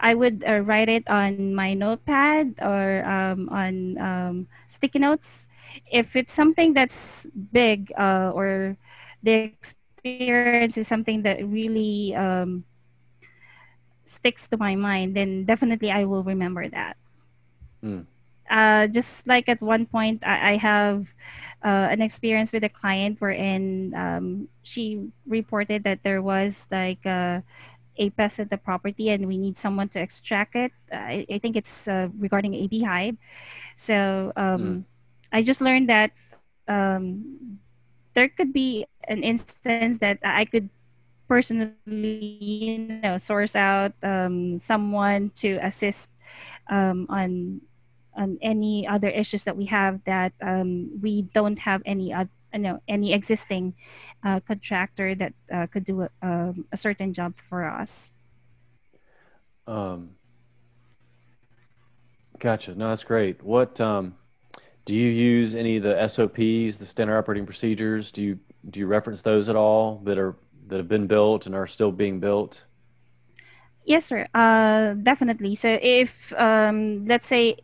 I 0.00 0.14
would 0.14 0.44
uh, 0.46 0.60
write 0.60 0.88
it 0.88 1.08
on 1.08 1.54
my 1.54 1.74
notepad 1.74 2.54
or 2.60 3.04
um, 3.04 3.48
on 3.50 3.98
um, 3.98 4.46
sticky 4.66 4.98
notes. 4.98 5.46
If 5.90 6.16
it's 6.16 6.32
something 6.32 6.74
that's 6.74 7.26
big 7.52 7.92
uh, 7.98 8.32
or 8.34 8.76
the 9.22 9.32
experience 9.32 10.76
is 10.78 10.86
something 10.88 11.22
that 11.22 11.44
really 11.46 12.14
um, 12.14 12.64
sticks 14.04 14.48
to 14.48 14.56
my 14.56 14.74
mind, 14.74 15.14
then 15.16 15.44
definitely 15.44 15.90
I 15.90 16.04
will 16.04 16.22
remember 16.24 16.68
that. 16.68 16.96
Mm. 17.82 18.06
Uh, 18.50 18.86
just 18.86 19.26
like 19.26 19.48
at 19.48 19.60
one 19.60 19.86
point, 19.86 20.22
I, 20.24 20.52
I 20.52 20.56
have 20.56 21.08
uh, 21.64 21.88
an 21.90 22.00
experience 22.00 22.52
with 22.52 22.64
a 22.64 22.68
client 22.68 23.20
wherein 23.20 23.92
um, 23.96 24.48
she 24.62 25.08
reported 25.26 25.84
that 25.84 26.02
there 26.02 26.22
was 26.22 26.68
like 26.70 27.04
a, 27.04 27.42
a 27.96 28.10
pest 28.10 28.38
at 28.38 28.50
the 28.50 28.56
property 28.56 29.10
and 29.10 29.26
we 29.26 29.36
need 29.36 29.58
someone 29.58 29.88
to 29.90 30.00
extract 30.00 30.54
it. 30.54 30.72
I, 30.92 31.26
I 31.30 31.38
think 31.38 31.56
it's 31.56 31.88
uh, 31.88 32.08
regarding 32.18 32.54
a 32.54 32.66
beehive. 32.66 33.16
So 33.74 34.32
um, 34.36 34.60
mm. 34.60 34.84
I 35.32 35.42
just 35.42 35.60
learned 35.60 35.88
that 35.88 36.12
um, 36.68 37.58
there 38.14 38.28
could 38.28 38.52
be 38.52 38.86
an 39.08 39.22
instance 39.22 39.98
that 39.98 40.18
I 40.24 40.44
could 40.44 40.68
personally, 41.28 41.74
you 42.40 42.78
know, 43.02 43.18
source 43.18 43.56
out 43.56 43.92
um, 44.02 44.58
someone 44.58 45.30
to 45.36 45.58
assist 45.62 46.10
um, 46.70 47.06
on 47.08 47.60
on 48.16 48.38
any 48.42 48.86
other 48.86 49.08
issues 49.08 49.44
that 49.44 49.56
we 49.56 49.66
have 49.66 50.00
that 50.04 50.32
um, 50.42 50.90
we 51.00 51.22
don't 51.22 51.58
have 51.58 51.82
any 51.84 52.12
uh, 52.12 52.24
you 52.52 52.60
know 52.60 52.80
any 52.88 53.12
existing 53.12 53.74
uh, 54.24 54.40
contractor 54.40 55.14
that 55.14 55.32
uh, 55.52 55.66
could 55.66 55.84
do 55.84 56.02
a, 56.02 56.10
um, 56.22 56.64
a, 56.72 56.76
certain 56.76 57.12
job 57.12 57.34
for 57.48 57.64
us. 57.64 58.14
Um, 59.66 60.10
gotcha. 62.38 62.74
No, 62.74 62.88
that's 62.88 63.04
great. 63.04 63.42
What 63.42 63.80
um, 63.80 64.14
do 64.84 64.94
you 64.94 65.08
use? 65.08 65.54
Any 65.54 65.76
of 65.76 65.82
the 65.82 66.08
SOPs, 66.08 66.78
the 66.78 66.86
standard 66.86 67.18
operating 67.18 67.46
procedures? 67.46 68.10
Do 68.10 68.22
you 68.22 68.38
do 68.70 68.80
you 68.80 68.86
reference 68.86 69.22
those 69.22 69.48
at 69.48 69.56
all 69.56 70.00
that 70.04 70.18
are 70.18 70.36
that 70.68 70.78
have 70.78 70.88
been 70.88 71.06
built 71.06 71.46
and 71.46 71.54
are 71.54 71.66
still 71.66 71.92
being 71.92 72.20
built? 72.20 72.62
Yes, 73.84 74.04
sir. 74.04 74.26
Uh, 74.34 74.94
definitely. 74.94 75.54
So 75.54 75.78
if 75.80 76.32
um, 76.36 77.04
let's 77.06 77.26
say 77.26 77.56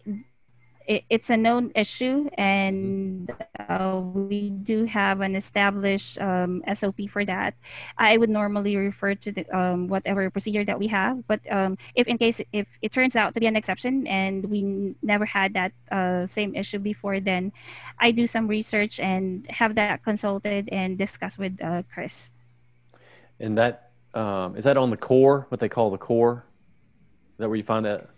it, 0.87 1.05
it's 1.11 1.31
a 1.31 1.37
known 1.37 1.73
issue 1.75 2.29
and 2.39 3.31
uh, 3.69 4.01
we 4.03 4.51
do 4.51 4.85
have 4.85 5.21
an 5.21 5.37
established 5.37 6.19
um, 6.21 6.63
sop 6.75 7.01
for 7.11 7.25
that. 7.25 7.55
I 7.99 8.17
would 8.17 8.31
normally 8.31 8.77
refer 8.77 9.15
to 9.15 9.33
the 9.33 9.57
um, 9.57 9.89
whatever 9.89 10.29
procedure 10.31 10.65
that 10.65 10.79
we 10.79 10.87
have 10.89 11.27
but 11.27 11.41
um, 11.51 11.79
if 11.95 12.07
in 12.07 12.19
case 12.19 12.41
if 12.53 12.67
it 12.81 12.93
turns 12.93 13.17
out 13.17 13.35
to 13.35 13.41
be 13.41 13.47
an 13.47 13.57
exception 13.57 14.07
and 14.07 14.45
we 14.45 14.61
n- 14.61 14.95
never 15.03 15.25
had 15.25 15.55
that 15.55 15.73
uh, 15.91 16.27
same 16.27 16.55
issue 16.55 16.79
before 16.79 17.21
then 17.21 17.53
i 17.99 18.11
do 18.11 18.27
some 18.27 18.47
research 18.49 19.01
and 19.01 19.47
have 19.49 19.75
that 19.75 20.03
consulted 20.05 20.69
and 20.73 20.99
discussed 20.99 21.39
with 21.39 21.57
uh, 21.63 21.83
chris. 21.93 22.33
And 23.41 23.57
that 23.59 23.91
um, 24.15 24.57
is 24.57 24.65
that 24.65 24.77
on 24.77 24.91
the 24.91 24.97
core 24.97 25.47
what 25.49 25.61
they 25.61 25.69
call 25.69 25.91
the 25.91 25.99
core? 25.99 26.45
Is 27.33 27.39
that 27.39 27.49
where 27.49 27.57
you 27.57 27.65
find 27.65 27.85
that 27.87 28.11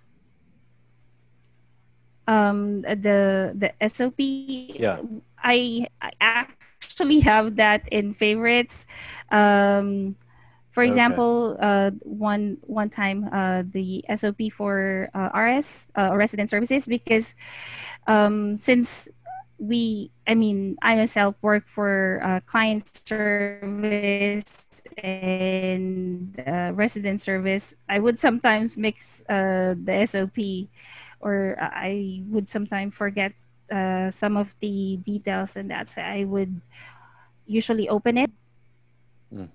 um 2.27 2.83
the 2.83 3.53
the 3.55 3.89
SOP. 3.89 4.15
Yeah. 4.19 4.99
I, 5.45 5.87
I 6.01 6.11
actually 6.21 7.21
have 7.21 7.57
that 7.57 7.87
in 7.93 8.15
favorites. 8.15 8.87
Um, 9.31 10.17
for 10.73 10.83
example, 10.83 11.55
okay. 11.55 11.63
uh, 11.63 11.91
one 12.03 12.59
one 12.63 12.91
time 12.91 13.29
uh, 13.31 13.63
the 13.71 14.05
SOP 14.17 14.51
for 14.57 15.09
uh, 15.15 15.31
RS 15.31 15.87
uh, 15.97 16.17
resident 16.17 16.51
services 16.51 16.89
because 16.89 17.37
um, 18.09 18.57
since 18.57 19.07
we 19.59 20.11
I 20.27 20.35
mean 20.35 20.77
I 20.83 20.97
myself 20.97 21.37
work 21.43 21.69
for 21.69 22.21
uh, 22.25 22.41
client 22.47 22.91
service 23.07 24.67
and 24.99 26.35
uh, 26.45 26.73
resident 26.75 27.21
service. 27.21 27.75
I 27.89 28.01
would 28.01 28.19
sometimes 28.19 28.77
mix 28.77 29.23
uh, 29.29 29.75
the 29.79 30.05
SOP 30.07 30.67
or 31.25 31.57
I 31.59 32.23
would 32.29 32.49
sometimes 32.49 32.95
forget 32.95 33.33
uh, 33.73 34.11
some 34.11 34.37
of 34.37 34.55
the 34.61 34.99
details 35.03 35.57
and 35.57 35.71
that. 35.71 35.89
So 35.89 36.03
I 36.03 36.25
would 36.25 36.61
usually 37.47 37.89
open 37.89 38.19
it. 38.19 38.31
Mm. 39.35 39.49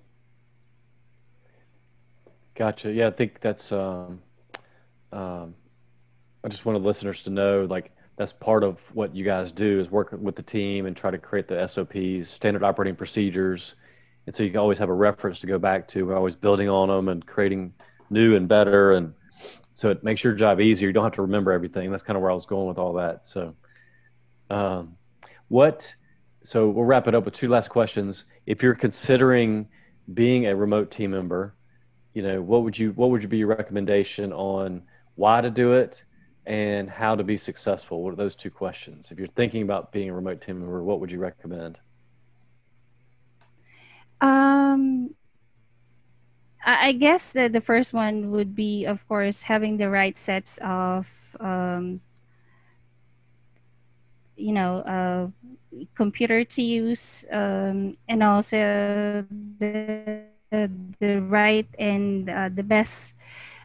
Gotcha. 2.56 2.92
Yeah, 2.92 3.08
I 3.08 3.12
think 3.12 3.40
that's. 3.40 3.72
Um, 3.72 4.20
um, 5.14 5.56
I 6.44 6.48
just 6.50 6.66
wanted 6.66 6.82
listeners 6.82 7.22
to 7.24 7.30
know, 7.30 7.68
like 7.70 7.92
that's 8.18 8.34
part 8.34 8.64
of 8.64 8.78
what 8.94 9.16
you 9.16 9.26
guys 9.26 9.52
do 9.52 9.80
is 9.80 9.90
work 9.90 10.12
with 10.12 10.36
the 10.36 10.44
team 10.44 10.86
and 10.86 10.96
try 10.96 11.12
to 11.12 11.18
create 11.18 11.48
the 11.48 11.68
SOPs, 11.68 12.30
standard 12.34 12.64
operating 12.64 12.96
procedures, 12.96 13.76
and 14.26 14.36
so 14.36 14.44
you 14.44 14.50
can 14.50 14.60
always 14.60 14.78
have 14.78 14.90
a 14.90 14.94
reference 14.94 15.40
to 15.40 15.48
go 15.48 15.60
back 15.60 15.88
to. 15.90 16.06
We're 16.06 16.16
always 16.16 16.36
building 16.36 16.70
on 16.70 16.90
them 16.90 17.10
and 17.10 17.26
creating 17.26 17.74
new 18.10 18.36
and 18.36 18.48
better 18.48 18.94
and 18.94 19.14
so 19.80 19.90
it 19.90 20.04
makes 20.04 20.26
your 20.26 20.34
job 20.34 20.60
easier. 20.60 20.90
You 20.90 20.94
don't 20.94 21.06
have 21.06 21.14
to 21.14 21.22
remember 21.22 21.54
everything. 21.54 21.90
That's 21.90 22.04
kind 22.04 22.18
of 22.18 22.22
where 22.22 22.32
I 22.32 22.34
was 22.34 22.46
going 22.46 22.68
with 22.68 22.78
all 22.78 22.92
that. 22.96 23.22
So, 23.24 23.56
um, 24.50 24.98
what? 25.48 25.88
So 26.44 26.68
we'll 26.68 26.84
wrap 26.84 27.08
it 27.08 27.16
up 27.16 27.24
with 27.24 27.34
two 27.34 27.48
last 27.48 27.70
questions. 27.70 28.26
If 28.46 28.62
you're 28.62 28.76
considering 28.76 29.70
being 30.14 30.48
a 30.48 30.56
remote 30.56 30.92
team 30.92 31.12
member, 31.12 31.56
you 32.14 32.22
know, 32.22 32.42
what 32.42 32.64
would 32.66 32.78
you 32.78 32.92
what 32.92 33.10
would 33.12 33.22
you 33.22 33.30
be 33.30 33.38
your 33.38 33.48
recommendation 33.48 34.34
on 34.34 34.82
why 35.16 35.40
to 35.40 35.50
do 35.50 35.72
it 35.72 36.04
and 36.46 36.90
how 36.90 37.16
to 37.16 37.24
be 37.24 37.38
successful? 37.38 38.04
What 38.04 38.12
are 38.12 38.18
those 38.18 38.36
two 38.36 38.52
questions? 38.52 39.08
If 39.12 39.18
you're 39.18 39.30
thinking 39.30 39.62
about 39.62 39.94
being 39.94 40.10
a 40.10 40.14
remote 40.14 40.42
team 40.42 40.60
member, 40.60 40.84
what 40.84 41.00
would 41.00 41.10
you 41.10 41.20
recommend? 41.20 41.78
Um, 44.20 45.16
I 46.66 46.92
guess 46.92 47.32
the, 47.32 47.48
the 47.48 47.62
first 47.62 47.94
one 47.94 48.32
would 48.32 48.56
be, 48.56 48.86
of 48.86 49.08
course, 49.08 49.44
having 49.44 49.78
the 49.78 49.90
right 49.90 50.18
sets 50.18 50.60
of, 50.62 51.08
um, 51.40 52.02
you 54.36 54.52
know, 54.52 54.78
uh, 54.80 55.28
computer 55.96 56.44
to 56.44 56.62
use, 56.62 57.26
um, 57.32 57.98
and 58.08 58.24
also 58.24 59.26
the 59.60 60.24
the 60.52 61.22
right 61.22 61.68
and 61.78 62.30
uh, 62.30 62.50
the 62.52 62.64
best 62.64 63.14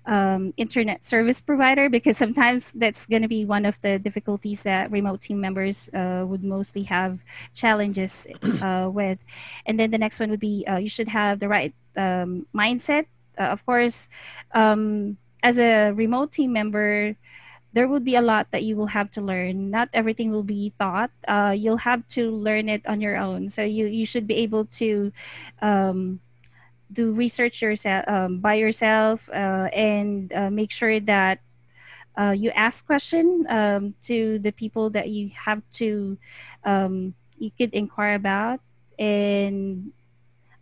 um, 0.06 0.52
internet 0.56 1.04
service 1.04 1.40
provider 1.40 1.88
because 1.88 2.16
sometimes 2.16 2.72
that's 2.72 3.06
going 3.06 3.22
to 3.22 3.28
be 3.28 3.44
one 3.44 3.64
of 3.64 3.80
the 3.82 3.98
difficulties 3.98 4.62
that 4.62 4.90
remote 4.90 5.20
team 5.20 5.40
members 5.40 5.88
uh, 5.94 6.24
would 6.26 6.44
mostly 6.44 6.82
have 6.82 7.18
challenges 7.54 8.26
uh, 8.62 8.88
with. 8.92 9.18
And 9.66 9.78
then 9.78 9.90
the 9.90 9.98
next 9.98 10.20
one 10.20 10.30
would 10.30 10.40
be 10.40 10.64
uh, 10.68 10.78
you 10.78 10.88
should 10.88 11.08
have 11.08 11.40
the 11.40 11.48
right 11.48 11.74
um, 11.96 12.46
mindset. 12.54 13.06
Uh, 13.38 13.44
of 13.44 13.64
course, 13.66 14.08
um, 14.52 15.16
as 15.42 15.58
a 15.58 15.90
remote 15.92 16.32
team 16.32 16.52
member, 16.52 17.16
there 17.74 17.88
will 17.88 18.00
be 18.00 18.14
a 18.14 18.22
lot 18.22 18.46
that 18.52 18.62
you 18.62 18.76
will 18.76 18.86
have 18.86 19.10
to 19.10 19.20
learn. 19.20 19.70
Not 19.70 19.88
everything 19.92 20.30
will 20.30 20.46
be 20.46 20.72
taught. 20.78 21.10
Uh, 21.26 21.54
you'll 21.56 21.82
have 21.82 22.06
to 22.10 22.30
learn 22.30 22.68
it 22.68 22.86
on 22.86 23.00
your 23.00 23.16
own. 23.16 23.48
So 23.48 23.62
you, 23.62 23.86
you 23.86 24.06
should 24.06 24.28
be 24.28 24.36
able 24.46 24.66
to 24.78 25.12
um, 25.60 26.20
do 26.94 27.12
research 27.12 27.60
yourself 27.60 28.04
um, 28.08 28.38
by 28.38 28.54
yourself 28.54 29.28
uh, 29.30 29.68
and 29.74 30.32
uh, 30.32 30.50
make 30.50 30.70
sure 30.70 31.00
that 31.00 31.40
uh, 32.16 32.30
you 32.30 32.50
ask 32.50 32.86
question 32.86 33.44
um, 33.50 33.94
to 34.02 34.38
the 34.38 34.52
people 34.52 34.90
that 34.90 35.08
you 35.08 35.30
have 35.34 35.62
to 35.74 36.16
um, 36.64 37.14
you 37.38 37.50
could 37.58 37.74
inquire 37.74 38.14
about. 38.14 38.60
And 38.98 39.92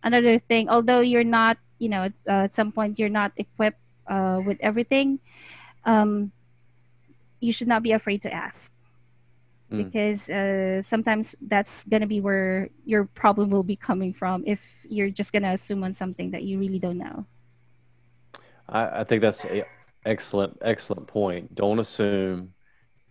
another 0.03 0.37
thing 0.37 0.69
although 0.69 0.99
you're 0.99 1.23
not 1.23 1.57
you 1.79 1.89
know 1.89 2.11
uh, 2.27 2.47
at 2.47 2.53
some 2.53 2.71
point 2.71 2.99
you're 2.99 3.09
not 3.09 3.31
equipped 3.37 3.79
uh, 4.07 4.39
with 4.45 4.57
everything 4.59 5.19
um, 5.85 6.31
you 7.39 7.51
should 7.51 7.67
not 7.67 7.81
be 7.83 7.91
afraid 7.91 8.21
to 8.21 8.31
ask 8.31 8.71
mm. 9.73 9.83
because 9.83 10.29
uh, 10.29 10.81
sometimes 10.81 11.35
that's 11.41 11.83
going 11.85 12.01
to 12.01 12.07
be 12.07 12.21
where 12.21 12.69
your 12.85 13.05
problem 13.05 13.49
will 13.49 13.63
be 13.63 13.75
coming 13.75 14.13
from 14.13 14.43
if 14.45 14.61
you're 14.87 15.09
just 15.09 15.31
going 15.31 15.43
to 15.43 15.49
assume 15.49 15.83
on 15.83 15.93
something 15.93 16.31
that 16.31 16.43
you 16.43 16.59
really 16.59 16.79
don't 16.79 16.97
know. 16.97 17.25
I, 18.69 19.01
I 19.01 19.03
think 19.03 19.21
that's 19.21 19.43
a 19.45 19.65
excellent, 20.05 20.57
excellent 20.63 21.07
point. 21.07 21.55
Don't 21.55 21.79
assume. 21.79 22.53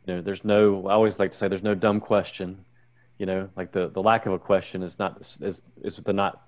You 0.07 0.17
know, 0.17 0.23
there's 0.23 0.45
no. 0.45 0.87
I 0.89 0.93
always 0.93 1.19
like 1.19 1.33
to 1.33 1.37
say 1.37 1.49
there's 1.49 1.63
no 1.63 1.75
dumb 1.75 2.01
question. 2.01 2.65
You 3.19 3.27
know, 3.27 3.49
like 3.57 3.73
the, 3.73 3.89
the 3.89 4.03
lack 4.03 4.27
of 4.27 4.33
a 4.33 4.39
question 4.39 4.83
is 4.83 4.99
not 4.99 5.21
is 5.41 5.61
is 5.83 6.01
the 6.05 6.13
not 6.13 6.43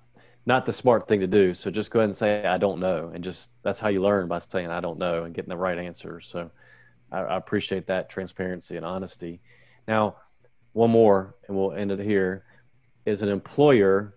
not 0.45 0.65
the 0.65 0.73
smart 0.73 1.07
thing 1.07 1.21
to 1.21 1.27
do. 1.27 1.53
So 1.53 1.71
just 1.71 1.89
go 1.89 1.99
ahead 1.99 2.09
and 2.09 2.17
say 2.17 2.45
I 2.45 2.57
don't 2.57 2.79
know, 2.79 3.11
and 3.13 3.23
just 3.23 3.49
that's 3.63 3.79
how 3.79 3.87
you 3.87 4.01
learn 4.01 4.27
by 4.27 4.39
saying 4.39 4.69
I 4.69 4.81
don't 4.81 4.99
know 4.99 5.23
and 5.23 5.33
getting 5.33 5.49
the 5.49 5.57
right 5.57 5.77
answer. 5.77 6.19
So 6.21 6.51
I, 7.11 7.19
I 7.19 7.37
appreciate 7.37 7.87
that 7.87 8.09
transparency 8.09 8.75
and 8.75 8.85
honesty. 8.85 9.39
Now, 9.87 10.17
one 10.73 10.91
more, 10.91 11.35
and 11.47 11.55
we'll 11.55 11.73
end 11.73 11.91
it 11.91 11.99
here. 11.99 12.43
Is 13.05 13.21
an 13.21 13.29
employer 13.29 14.15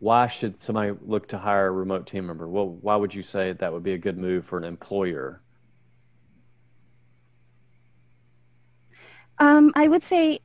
why 0.00 0.28
should 0.28 0.60
somebody 0.62 0.92
look 1.04 1.28
to 1.28 1.38
hire 1.38 1.68
a 1.68 1.70
remote 1.70 2.06
team 2.06 2.26
member? 2.26 2.48
Well, 2.48 2.68
why 2.80 2.96
would 2.96 3.14
you 3.14 3.22
say 3.22 3.52
that 3.52 3.72
would 3.72 3.84
be 3.84 3.92
a 3.92 3.98
good 3.98 4.16
move 4.16 4.46
for 4.46 4.56
an 4.56 4.64
employer? 4.64 5.42
Um, 9.38 9.72
I 9.76 9.88
would 9.88 10.02
say 10.02 10.40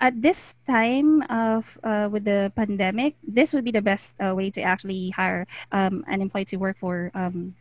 at 0.00 0.22
this 0.22 0.54
time 0.66 1.22
of 1.22 1.66
uh, 1.82 2.08
with 2.10 2.24
the 2.24 2.52
pandemic, 2.54 3.16
this 3.26 3.52
would 3.52 3.64
be 3.64 3.72
the 3.72 3.82
best 3.82 4.14
uh, 4.22 4.32
way 4.34 4.48
to 4.50 4.62
actually 4.62 5.10
hire 5.10 5.46
um, 5.72 6.04
an 6.06 6.22
employee 6.22 6.44
to 6.46 6.56
work 6.56 6.78
for 6.78 7.10
um, 7.14 7.54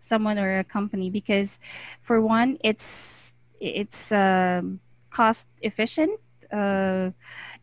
someone 0.00 0.38
or 0.38 0.58
a 0.58 0.64
company 0.64 1.08
because, 1.08 1.58
for 2.02 2.20
one, 2.20 2.58
it's 2.62 3.32
it's 3.60 4.12
um, 4.12 4.80
cost 5.12 5.48
efficient 5.60 6.18
uh, 6.52 7.10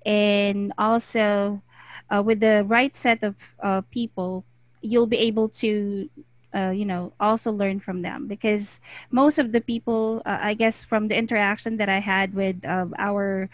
and 0.05 0.73
also 0.77 1.61
uh, 2.09 2.21
with 2.23 2.39
the 2.39 2.63
right 2.67 2.95
set 2.95 3.23
of 3.23 3.35
uh, 3.61 3.81
people, 3.91 4.43
you'll 4.81 5.07
be 5.07 5.17
able 5.17 5.49
to, 5.49 6.09
uh, 6.55 6.71
you 6.71 6.85
know, 6.85 7.13
also 7.19 7.51
learn 7.51 7.79
from 7.79 8.01
them 8.01 8.27
because 8.27 8.81
most 9.11 9.37
of 9.37 9.51
the 9.51 9.61
people, 9.61 10.21
uh, 10.25 10.37
I 10.41 10.53
guess, 10.53 10.83
from 10.83 11.07
the 11.07 11.15
interaction 11.15 11.77
that 11.77 11.89
I 11.89 11.99
had 11.99 12.33
with 12.33 12.65
uh, 12.65 12.87
our 12.97 13.49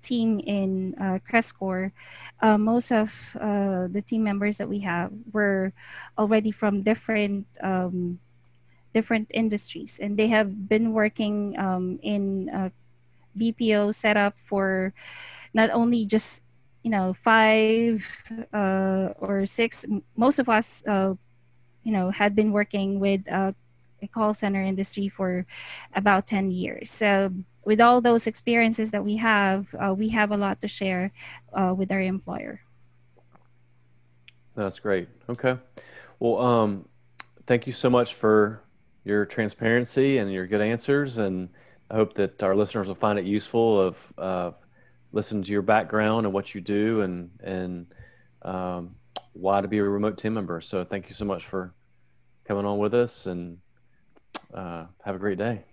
team 0.00 0.40
in 0.40 0.94
uh, 0.98 1.18
most 2.58 2.92
of 2.92 3.12
the 3.34 4.02
team 4.06 4.24
members 4.24 4.58
that 4.58 4.68
we 4.68 4.80
have 4.80 5.12
were 5.32 5.72
already 6.18 6.50
from 6.50 6.82
different. 6.82 7.46
Um, 7.62 8.18
different 8.92 9.26
industries 9.32 9.98
and 10.02 10.18
they 10.18 10.28
have 10.28 10.68
been 10.68 10.92
working 10.92 11.56
um, 11.58 11.98
in 12.02 12.50
bpo 13.38 13.94
setup 13.94 14.34
for 14.38 14.92
not 15.54 15.70
only 15.70 16.04
just 16.04 16.42
you 16.82 16.90
know 16.90 17.14
five 17.14 18.04
uh, 18.52 19.08
or 19.18 19.46
six 19.46 19.84
most 20.16 20.38
of 20.38 20.48
us 20.48 20.82
uh, 20.86 21.14
you 21.84 21.92
know 21.92 22.10
had 22.10 22.34
been 22.34 22.52
working 22.52 23.00
with 23.00 23.20
uh, 23.30 23.52
a 24.02 24.08
call 24.08 24.34
center 24.34 24.62
industry 24.62 25.08
for 25.08 25.46
about 25.94 26.26
10 26.26 26.50
years. 26.50 26.90
So 26.90 27.32
with 27.64 27.80
all 27.80 28.00
those 28.00 28.26
experiences 28.26 28.90
that 28.90 29.04
we 29.04 29.16
have 29.16 29.66
uh, 29.74 29.94
we 29.94 30.08
have 30.10 30.32
a 30.32 30.36
lot 30.36 30.60
to 30.60 30.68
share 30.68 31.12
uh, 31.52 31.74
with 31.76 31.90
our 31.92 32.00
employer. 32.00 32.60
That's 34.56 34.78
great. 34.78 35.08
Okay. 35.28 35.56
Well 36.18 36.38
um, 36.38 36.88
thank 37.46 37.66
you 37.66 37.72
so 37.72 37.88
much 37.88 38.14
for 38.14 38.60
your 39.04 39.24
transparency 39.24 40.18
and 40.18 40.32
your 40.32 40.46
good 40.46 40.60
answers 40.60 41.18
and 41.18 41.48
i 41.92 41.94
hope 41.94 42.14
that 42.14 42.42
our 42.42 42.56
listeners 42.56 42.88
will 42.88 42.96
find 42.96 43.18
it 43.18 43.24
useful 43.24 43.80
of 43.80 43.96
uh, 44.18 44.50
listen 45.12 45.42
to 45.42 45.50
your 45.50 45.62
background 45.62 46.26
and 46.26 46.34
what 46.34 46.54
you 46.54 46.60
do 46.60 47.02
and 47.02 47.30
and 47.42 47.86
um, 48.42 48.96
why 49.32 49.60
to 49.60 49.68
be 49.68 49.78
a 49.78 49.82
remote 49.82 50.18
team 50.18 50.34
member. 50.34 50.60
So 50.60 50.84
thank 50.84 51.08
you 51.08 51.14
so 51.14 51.24
much 51.24 51.46
for 51.46 51.72
coming 52.46 52.64
on 52.64 52.78
with 52.78 52.94
us 52.94 53.26
and 53.26 53.58
uh, 54.52 54.86
have 55.04 55.14
a 55.14 55.18
great 55.18 55.38
day. 55.38 55.64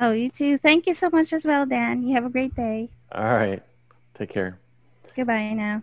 Oh, 0.00 0.12
you 0.12 0.30
too. 0.30 0.56
Thank 0.58 0.86
you 0.86 0.94
so 0.94 1.10
much 1.10 1.32
as 1.32 1.44
well, 1.44 1.66
Dan. 1.66 2.06
You 2.06 2.14
have 2.14 2.24
a 2.24 2.30
great 2.30 2.54
day. 2.54 2.88
All 3.12 3.22
right. 3.22 3.62
Take 4.18 4.30
care. 4.30 4.58
Goodbye 5.14 5.52
now. 5.52 5.82